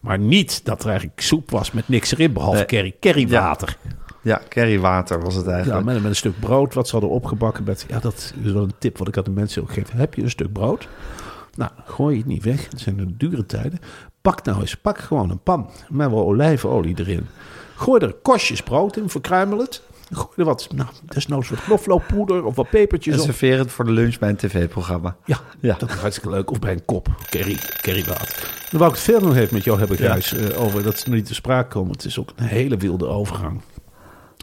[0.00, 2.32] Maar niet dat er eigenlijk soep was met niks erin.
[2.32, 2.66] Behalve Nee.
[2.66, 3.76] curry, currywater.
[4.22, 5.84] Ja, currywater was het Ja, eigenlijk.
[5.84, 7.64] met, met een stuk brood wat ze hadden opgebakken.
[7.64, 9.90] Met, ja, dat is wel een tip wat ik aan de mensen ook geef.
[9.92, 10.88] Heb je een stuk brood?
[11.56, 12.66] Nou, gooi het niet weg.
[12.70, 13.78] Het zijn de dure tijden.
[14.22, 17.26] Pak nou eens, pak gewoon een pan met wat olijfolie erin.
[17.76, 19.82] Gooi er kostjes brood in, verkruimel het.
[20.12, 23.26] Gooi er wat, nou, desnoods wat knoflookpoeder of wat pepertjes En op.
[23.26, 25.16] serveer het voor de lunch bij een tv-programma.
[25.24, 25.76] Ja, Ja.
[25.78, 26.50] dat is hartstikke leuk.
[26.50, 28.48] Of bij een kop curry, currywater.
[28.70, 31.04] Dan wou ik het verder nog even met jou hebben, Gijs, eh, over dat ze
[31.08, 31.92] nog niet te sprake komen.
[31.92, 33.60] Het is ook een hele wilde overgang.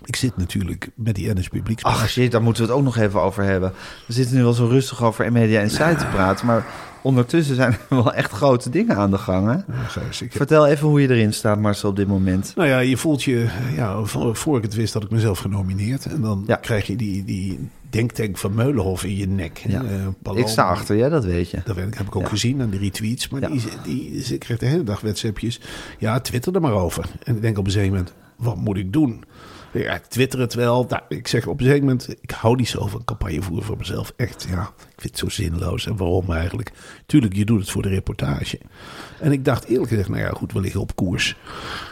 [0.06, 1.98] Ik zit natuurlijk met die NS Publieksprijs.
[1.98, 3.74] Ach shit, daar moeten we het ook nog even over hebben.
[4.08, 6.66] We zitten nu wel zo rustig over Media Insight te praten, maar
[7.08, 9.48] ondertussen zijn er wel echt grote dingen aan de gang.
[9.48, 9.54] Hè?
[9.54, 12.54] Ja, Gijs, ik heb- Vertel even hoe je erin staat, Marcel, op dit moment.
[12.56, 16.06] Nou ja, je voelt je, ja, voor ik het wist had ik mezelf genomineerd.
[16.06, 16.56] En dan Ja.
[16.56, 19.64] krijg je die, die denktank van Meulenhof in je nek.
[19.68, 19.84] Ja.
[19.84, 20.38] Eh.
[20.38, 21.62] Ik sta achter je, dat weet je.
[21.66, 22.28] Dat weet ik, heb ik ook Ja.
[22.30, 23.30] gezien aan die retweets.
[23.30, 25.60] Maar die, die, die, ik kreeg de hele dag WhatsAppjes.
[26.00, 27.06] Ja, twitter er maar over.
[27.24, 29.24] En ik denk op een gegeven moment, wat moet ik doen?
[29.74, 30.86] Ja, ik twitter het wel.
[30.90, 33.78] Nou, ik zeg op een gegeven moment, ik hou niet zo van campagne voeren voor
[33.78, 34.14] mezelf.
[34.16, 35.86] Echt, ja, ik vind het zo zinloos.
[35.88, 36.72] En waarom eigenlijk?
[37.06, 38.60] Tuurlijk, je doet het voor de reportage.
[39.20, 41.36] En ik dacht eerlijk gezegd, nou ja, goed, we liggen op koers.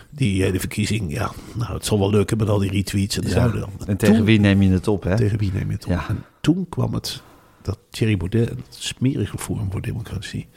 [0.10, 3.30] Die eh, de verkiezing, ja, nou, het zal wel lukken met al die retweets en
[3.30, 3.52] Ja.
[3.88, 5.16] En tegen Toen- wie neem je het op, hè?
[5.16, 5.92] tegen wie neem je het op?
[5.92, 6.08] Ja.
[6.08, 7.22] En toen kwam het
[7.62, 10.48] dat Thierry Baudet, het smerige Forum voor Democratie,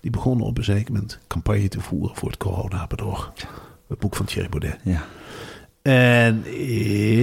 [0.00, 3.32] die begonnen op een zeker moment campagne te voeren voor het corona-bedrog.
[3.88, 4.78] Het boek van Thierry Baudet.
[4.84, 5.04] Ja.
[5.82, 6.44] En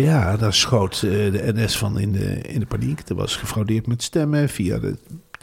[0.02, 3.10] ja, daar schoot eh, de NS van in de, in de paniek.
[3.10, 4.96] Er was gefraudeerd met stemmen via de,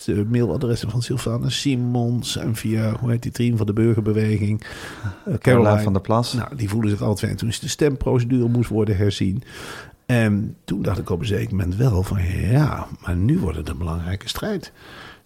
[0.05, 4.63] de mailadressen van Sylvana Simons en via, hoe heet die, Trien van de Burgerbeweging.
[5.27, 6.33] Eh, Caroline van der Plas.
[6.33, 9.43] nou, die voelden zich altijd fijn toen de stemprocedure moest worden herzien.
[10.07, 12.19] En toen dacht ik op een zeker moment wel van
[12.51, 14.73] ja, maar nu wordt het een belangrijke strijd.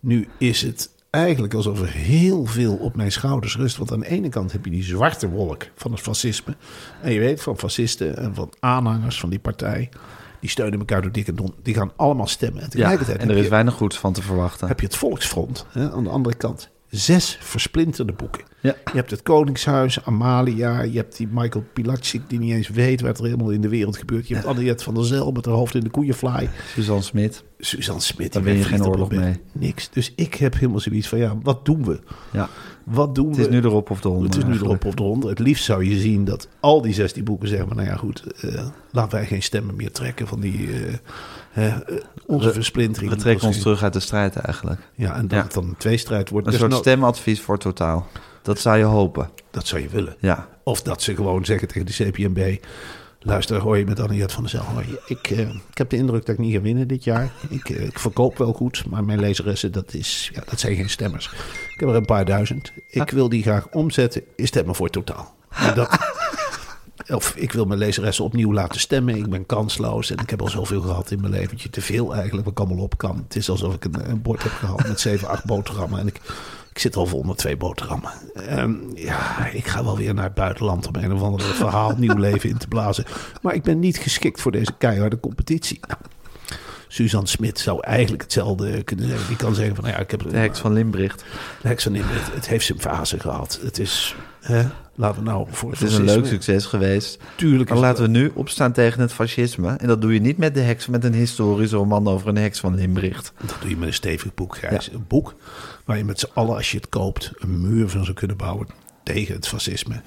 [0.00, 3.76] Nu is het eigenlijk alsof er heel veel op mijn schouders rust.
[3.76, 6.56] Want aan de ene kant heb je die zwarte wolk van het fascisme.
[7.02, 9.88] En je weet van fascisten en van aanhangers van die partij.
[10.40, 11.54] Die steunen elkaar door dik en don.
[11.62, 12.58] Die gaan allemaal stemmen.
[12.62, 14.68] En Ja, tegelijkertijd en er is je- weinig goeds van te verwachten.
[14.68, 15.66] heb je het Volksfront.
[15.68, 18.42] Hè, aan de andere kant zes versplinterde boeken.
[18.60, 18.74] Ja.
[18.84, 20.82] Je hebt het Koningshuis, Amalia.
[20.82, 23.96] Je hebt die Michael Pilatschik die niet eens weet wat er helemaal in de wereld
[23.96, 24.28] gebeurt.
[24.28, 26.48] Je hebt Anniette van der Zel met haar hoofd in de koeienfly.
[26.74, 27.44] Suzanne Smit.
[27.58, 28.32] Suzanne Smit.
[28.32, 29.40] Daar win je geen oorlog mee.
[29.52, 29.90] Niks.
[29.90, 32.00] Dus ik heb helemaal zoiets van, ja, wat doen we?
[32.32, 32.48] Ja.
[32.84, 33.42] Wat doen Het we?
[33.42, 34.24] is nu erop of de onder.
[34.24, 34.82] Het is nu eigenlijk.
[34.82, 35.28] erop of eronder.
[35.30, 37.66] Het liefst zou je zien dat al die 16 boeken zeggen...
[37.66, 40.68] maar nou ja, goed, eh, laten wij geen stemmen meer trekken van die...
[40.86, 40.94] eh,
[41.54, 41.76] eh,
[42.26, 43.12] onze versplintering.
[43.12, 44.80] We trekken ons terug uit de strijd eigenlijk.
[44.94, 45.44] Ja, en dat Ja.
[45.44, 46.46] het dan een tweestrijd wordt.
[46.46, 48.06] Een Dus soort nou, stemadvies voor totaal.
[48.42, 49.30] Dat zou je hopen.
[49.50, 50.16] Dat zou je willen.
[50.18, 50.48] Ja.
[50.64, 52.56] Of dat ze gewoon zeggen tegen de CPMB...
[53.22, 54.64] Luister, hoor je met Anniette van der Zel.
[55.06, 57.30] Ik, eh, ik heb de indruk dat ik niet ga winnen dit jaar.
[57.48, 60.90] Ik, eh, ik verkoop wel goed, maar mijn lezeressen, dat, is, ja, dat zijn geen
[60.90, 61.26] stemmers.
[61.74, 62.72] Ik heb er een paar duizend.
[62.90, 64.22] Ik wil die graag omzetten.
[64.36, 65.34] Is stemmen voor totaal.
[65.50, 65.88] En dat,
[67.08, 69.16] of ik wil mijn lezeressen opnieuw laten stemmen.
[69.16, 71.70] Ik ben kansloos en ik heb al zoveel gehad in mijn leventje.
[71.70, 73.16] Te veel eigenlijk, wat ik allemaal op kan.
[73.16, 76.00] Het is alsof ik een, een bord heb gehad met 7, 8 boterhammen.
[76.00, 76.20] En ik,
[76.72, 78.10] ik zit al vol met twee boterhammen.
[78.34, 82.16] Ehm, ja, ik ga wel weer naar het buitenland om een of ander verhaal nieuw
[82.16, 83.04] leven in te blazen.
[83.42, 85.80] Maar ik ben niet geschikt voor deze keiharde competitie.
[85.88, 86.00] Nou,
[86.92, 89.28] Suzanne Smit zou eigenlijk hetzelfde kunnen zeggen.
[89.28, 90.22] Die kan zeggen van, nou ja, ik heb...
[90.30, 91.24] De heks van Limbricht.
[91.62, 93.58] De heks van het, het heeft zijn fase gehad.
[93.62, 94.62] Het is, hè,
[94.94, 97.18] laten we nou voor Het is een leuk succes geweest.
[97.36, 99.68] Tuurlijk Maar het laten we nu opstaan tegen het fascisme.
[99.76, 102.60] En dat doe je niet met de heks, met een historische roman over een heks
[102.60, 103.32] van Limbricht.
[103.46, 104.92] Dat doe je met een stevig boek, Gijs.
[104.92, 105.34] Een boek
[105.84, 108.66] waar je met z'n allen, als je het koopt, een muur van zou kunnen bouwen
[109.02, 110.00] tegen het fascisme.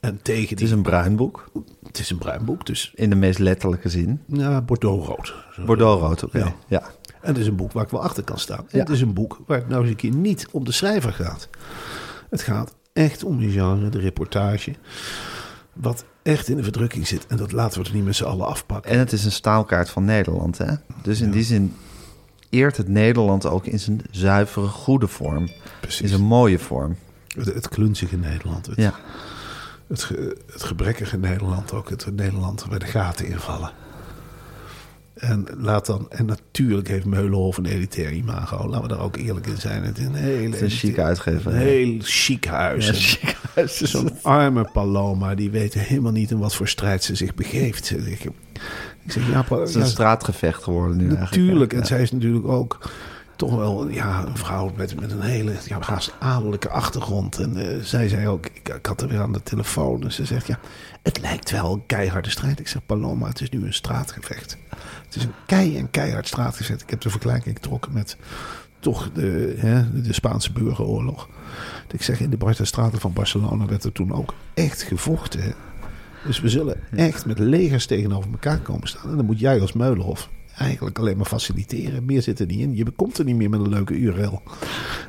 [0.00, 0.66] En tegen Het die...
[0.66, 1.50] is een bruin boek,
[1.86, 4.20] het is een bruin boek, dus in de meest letterlijke zin.
[4.26, 5.34] ja, Bordeaux-rood.
[5.66, 6.38] Bordeaux-rood, oké.
[6.38, 6.54] Ja.
[6.68, 6.82] Ja.
[7.20, 8.58] En het is een boek waar ik wel achter kan staan.
[8.58, 8.78] En Ja.
[8.78, 11.48] Het is een boek waar het nou eens een keer niet om de schrijver gaat.
[12.30, 14.74] Het gaat echt om de genre, de reportage.
[15.72, 17.26] Wat echt in de verdrukking zit.
[17.26, 18.90] En dat laten we er niet met z'n allen afpakken.
[18.90, 20.74] En het is een staalkaart van Nederland, hè?
[21.02, 21.74] Dus in die zin
[22.50, 25.48] eert het Nederland ook in zijn zuivere, goede vorm.
[26.00, 26.96] In zijn mooie vorm.
[27.34, 28.66] Het, het klunzige Nederland.
[28.66, 28.94] Het, Ja.
[29.88, 30.08] het,
[30.52, 31.72] het gebrekkige Nederland.
[31.72, 33.70] Ook het Nederland waar de gaten invallen.
[35.16, 38.68] En, laat dan, en natuurlijk heeft Meulenhof een elitair imago.
[38.68, 39.82] Laten we daar ook eerlijk in zijn.
[39.82, 41.52] Het is een hele Het is een chique uitgever.
[41.52, 42.86] Een heel chic huis.
[42.86, 47.04] Ja, chic huis is Zo'n arme Paloma, die weet helemaal niet in wat voor strijd
[47.04, 47.90] ze zich begeeft.
[47.90, 48.24] Ik,
[49.04, 51.30] ik zeg, ja, Het is een straatgevecht geworden nu eigenlijk.
[51.30, 51.72] natuurlijk.
[51.72, 51.78] Ja.
[51.78, 52.90] En zij is natuurlijk ook
[53.36, 57.38] toch wel ja, een vrouw met, met een hele ja, haast adellijke achtergrond.
[57.38, 60.02] En eh, zij zei ook, ik, ik had er weer aan de telefoon.
[60.02, 60.58] En ze zegt, ja,
[61.02, 62.60] het lijkt wel een keiharde strijd.
[62.60, 64.56] Ik zeg, Paloma, het is nu een straatgevecht.
[65.04, 66.82] Het is een kei en keihard straatgevecht.
[66.82, 68.16] Ik heb de vergelijking getrokken met
[68.80, 71.28] toch de, hè, de Spaanse burgeroorlog.
[71.92, 75.42] Ik zeg, in de Barta straten van Barcelona werd er toen ook echt gevochten.
[75.42, 75.50] hè.
[76.26, 79.10] Dus we zullen echt met legers tegenover elkaar komen staan.
[79.10, 82.04] En dan moet jij als Meulenhof eigenlijk alleen maar faciliteren.
[82.04, 82.76] Meer zit er niet in.
[82.76, 84.42] Je komt er niet meer met een leuke URL.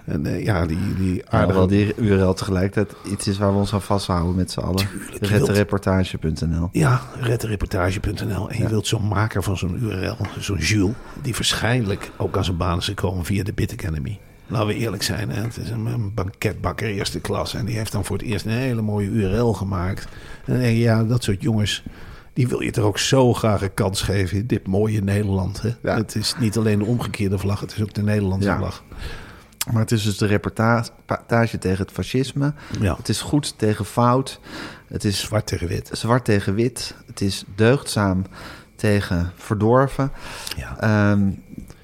[0.05, 1.60] En eh, ja, die, die aardige...
[1.60, 4.88] Alhoewel die URL tegelijkertijd iets is waar we ons aan vasthouden met z'n allen.
[5.19, 6.69] Reddereportage.nl.
[6.71, 8.49] Ja, reddereportage.nl.
[8.49, 12.57] En je wilt zo'n maker van zo'n URL, zo'n Jules, die waarschijnlijk ook aan zijn
[12.57, 14.19] baan is gekomen via de Bit Academy.
[14.47, 15.41] Laten we eerlijk zijn, hè?
[15.41, 17.53] het is een, een banketbakker eerste klas.
[17.53, 20.03] En die heeft dan voor het eerst een hele mooie URL gemaakt.
[20.45, 21.83] En dan denk je, ja, dat soort jongens,
[22.38, 25.62] die wil je toch ook zo graag een kans geven in dit mooie Nederland.
[25.62, 25.69] Hè?
[25.82, 25.95] Ja.
[25.97, 28.58] Het is niet alleen de omgekeerde vlag, het is ook de Nederlandse Ja.
[28.58, 28.84] vlag.
[29.71, 32.54] Maar het is dus de reportage tegen het fascisme.
[32.82, 32.95] Ja.
[32.97, 34.39] Het is goed tegen fout.
[34.88, 35.89] Het is Zwart tegen wit.
[35.93, 36.95] zwart tegen wit.
[37.06, 38.23] Het is deugdzaam
[38.76, 40.12] tegen verdorven.
[40.58, 40.80] Ja.
[40.80, 41.38] Ehm, en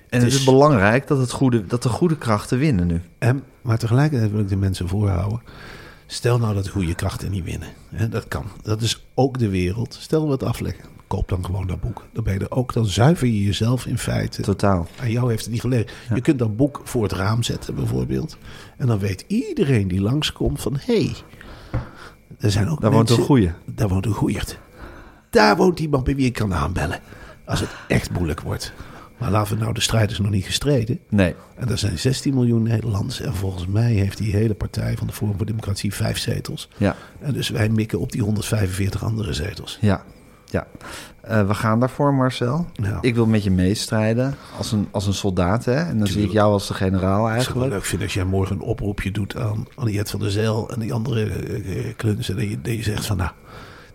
[0.09, 3.01] het is, is- belangrijk dat, het goede, dat de goede krachten winnen nu.
[3.17, 5.41] En, maar tegelijkertijd wil ik de mensen voorhouden.
[6.05, 7.69] Stel nou dat de goede krachten niet winnen.
[7.89, 8.45] Hè, dat kan.
[8.61, 9.97] Dat is ook de wereld.
[9.99, 10.83] Stel het afleggen.
[11.07, 12.05] Koop dan gewoon dat boek.
[12.13, 12.73] Dan ben je er ook.
[12.73, 14.41] Dan zuiver je jezelf in feite.
[14.41, 14.87] Totaal.
[14.99, 15.87] Aan jou heeft het niet gelegen.
[16.13, 18.37] Je kunt dat boek voor het raam zetten bijvoorbeeld.
[18.77, 20.77] En dan weet iedereen die langskomt van...
[20.79, 21.15] Hé, hey,
[22.39, 23.51] er zijn ook Daar woont mensen- een goeie.
[23.65, 24.59] Daar woont een goeierd.
[25.29, 26.99] Daar woont iemand bij wie ik kan aanbellen.
[27.45, 28.73] Als het echt moeilijk wordt.
[29.17, 30.99] Maar laten we nou, de strijd is nog niet gestreden.
[31.09, 31.35] Nee.
[31.55, 33.21] En er zijn 16 miljoen Nederlanders.
[33.21, 36.69] En volgens mij heeft die hele partij van de Forum voor Democratie vijf zetels.
[36.77, 36.95] Ja.
[37.19, 39.77] En dus wij mikken op die 145 andere zetels.
[39.81, 40.03] Ja.
[40.45, 40.67] Ja.
[41.21, 42.67] Eh, we gaan daarvoor, Marcel.
[42.73, 42.97] Ja.
[43.01, 45.65] Ik wil met je meestrijden als een, als een soldaat.
[45.65, 45.75] Hè?
[45.75, 47.71] En dan zie ik jou als de generaal Ik zou eigenlijk.
[47.71, 50.93] leuk vinden als jij morgen een oproepje doet aan Anniette van der Zijl en die
[50.93, 52.35] andere eh, eh, klunzen.
[52.35, 53.31] Dat je, je zegt van nou,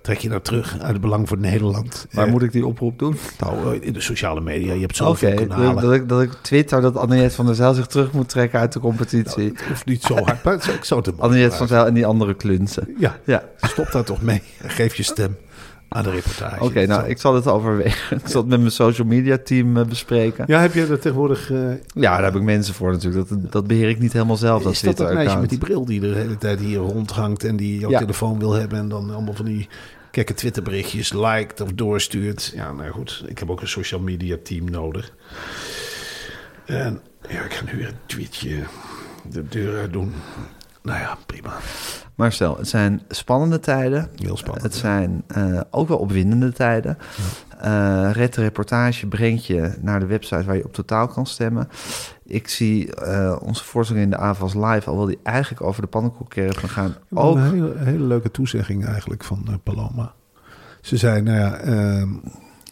[0.02, 2.06] trek je nou terug uit het belang voor Nederland.
[2.12, 3.16] Waar Eh, moet ik die oproep doen?
[3.40, 4.72] Nou, eh, in de sociale media.
[4.74, 5.74] Je hebt zoveel kanalen.
[5.74, 8.58] dat, dat ik, dat ik twitter dat Annette van der Zijl zich terug moet trekken
[8.60, 9.44] uit de competitie.
[9.44, 11.94] Het hoeft niet zo hard, maar ik zou het hem Annette van der Zijl en
[11.94, 12.94] die andere klunsen.
[12.98, 13.42] Ja, Ja.
[13.60, 14.42] stop daar toch mee.
[14.66, 15.36] Geef je stem
[15.88, 16.62] aan de reportage.
[16.64, 18.16] Oké, nou, ik zal het overwegen.
[18.24, 20.44] Ik zal het met mijn social media team eh, bespreken.
[20.46, 20.54] Ja.
[20.56, 21.50] Ja, heb je er tegenwoordig...
[21.50, 23.28] eh, daar heb ik mensen voor natuurlijk.
[23.28, 25.84] Dat, dat beheer ik niet helemaal zelf, dat is dat dat meisje met die bril
[25.84, 27.44] die de hele tijd hier rondhangt...
[27.44, 27.98] en die jouw Ja.
[27.98, 28.78] telefoon wil hebben...
[28.78, 29.68] en dan allemaal van die
[30.12, 32.52] gekke Twitterberichtjes liked of doorstuurt.
[32.54, 33.24] Ja, nou goed.
[33.26, 35.12] Ik heb ook een social media team nodig.
[36.66, 38.62] En ja, ik ga nu weer een tweetje
[39.30, 40.12] de deur uit doen.
[40.82, 41.56] Nou ja, prima.
[42.18, 44.08] Marcel, het zijn spannende tijden.
[44.16, 44.80] Heel spannend, Het ja.
[44.80, 46.98] zijn eh, ook wel opwindende tijden.
[48.12, 51.68] Red de Reportage brengt je naar de website waar je op totaal kan stemmen.
[52.24, 55.88] Ik zie eh, onze voorzitter in de AVAS Live, al wil die eigenlijk over de
[55.88, 56.94] pannenkoekcaravan gaan.
[57.10, 60.12] Ook Ook een hele, hele leuke toezegging eigenlijk van Paloma.
[60.80, 62.08] Ze zei, nou ja, ehm,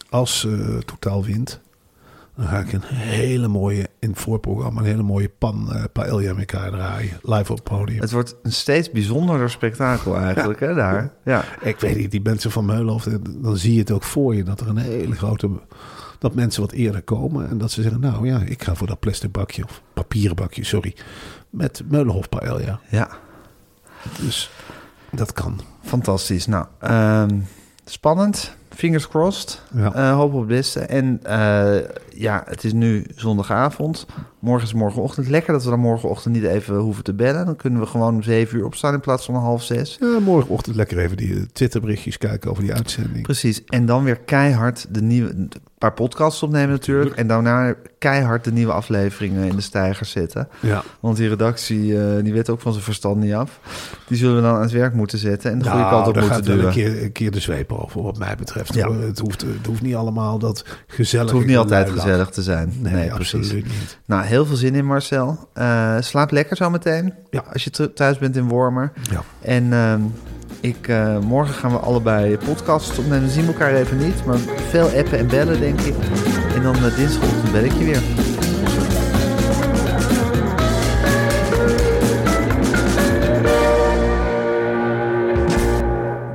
[0.09, 0.47] als
[0.85, 1.61] Totaal wint...
[2.37, 4.79] dan ga ik een hele mooie, in het voorprogramma...
[4.79, 7.19] een hele mooie pan eh paella met elkaar draaien.
[7.21, 8.01] Live op het podium.
[8.01, 11.13] het wordt een steeds bijzonderder spektakel eigenlijk, hè, daar.
[11.23, 11.43] Ja.
[11.61, 14.43] Ik weet niet, die mensen van Meulenhof, dan zie je het ook voor je...
[14.43, 15.49] dat er een hele grote...
[16.19, 17.49] dat mensen wat eerder komen...
[17.49, 19.63] en dat ze zeggen, nou ja, ik ga voor dat plastic bakje...
[19.63, 20.95] of papieren bakje, sorry...
[21.49, 22.79] met Meulenhof paella.
[22.89, 23.09] ja,
[24.19, 24.51] Dus
[25.11, 25.59] dat kan.
[25.81, 26.45] fantastisch.
[26.45, 27.39] Nou, ehm,
[27.85, 28.55] spannend.
[28.77, 29.61] Fingers crossed.
[29.75, 29.93] Ja.
[29.93, 30.79] Eh, hoop op het beste.
[30.79, 31.75] En eh,
[32.15, 34.05] ja, het is nu zondagavond.
[34.39, 35.27] Morgen is morgenochtend.
[35.29, 37.45] Lekker dat we dan morgenochtend niet even hoeven te bellen.
[37.45, 39.97] Dan kunnen we gewoon om zeven uur opstaan in plaats van half zes.
[39.99, 43.23] Ja, morgenochtend lekker even die eh, Twitterberichtjes kijken over die uitzending.
[43.23, 43.63] Precies.
[43.65, 45.29] En dan weer keihard de nieuwe...
[45.29, 47.15] Een paar podcasts opnemen natuurlijk.
[47.15, 50.47] En daarna keihard de nieuwe afleveringen in de stijger zetten.
[50.59, 50.83] Ja.
[50.99, 53.59] Want die redactie, die weet ook van zijn verstand niet af.
[54.07, 55.51] Die zullen we dan aan het werk moeten zetten.
[55.51, 56.65] En de goede Nou, kant op moeten duwen.
[56.65, 58.66] een keer, een keer de zweep over, wat mij betreft.
[58.73, 58.91] Ja.
[58.91, 61.25] Het, hoeft, het hoeft niet allemaal dat gezellig.
[61.25, 62.73] Het hoeft niet altijd gezellig te zijn.
[62.79, 63.99] Nee, absoluut niet.
[64.05, 65.49] Nou, heel veel zin in Marcel.
[65.53, 67.13] Eh, slaap lekker zo meteen.
[67.29, 67.43] Ja.
[67.53, 68.91] Als je thuis bent in Wormer.
[69.11, 69.23] Ja.
[69.41, 70.01] En ehm,
[70.59, 73.21] ik, eh, morgen gaan we allebei podcasts opnemen.
[73.21, 74.25] Dan zien we elkaar even niet.
[74.25, 74.37] Maar
[74.69, 75.95] veel appen en bellen, denk ik.
[76.55, 78.01] En dan uh, dinsdagochtend bel ik je weer.